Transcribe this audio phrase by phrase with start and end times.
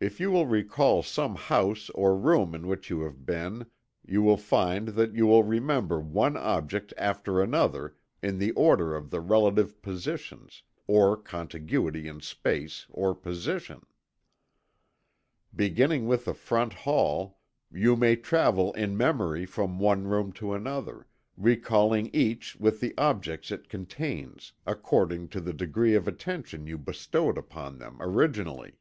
[0.00, 3.66] If you will recall some house or room in which you have been,
[4.06, 9.10] you will find that you will remember one object after another, in the order of
[9.10, 13.86] the relative positions, or contiguity in space, or position.
[15.52, 21.08] Beginning with the front hall, you may travel in memory from one room to another,
[21.36, 27.36] recalling each with the objects it contains, according to the degree of attention you bestowed
[27.36, 28.74] upon them originally.